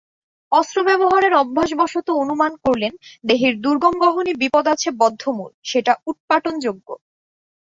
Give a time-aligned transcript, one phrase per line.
[0.51, 2.93] অস্ত্রব্যবহারের অভ্যাসবশত অনুমান করলেন,
[3.23, 6.87] দেহের দুর্গম গহনে বিপদ আছে বদ্ধমূল, সেটা উৎপাটনযোগ্য।